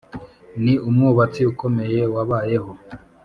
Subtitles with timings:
[0.63, 2.71] ni umwubatsi ukomeye wabayeho.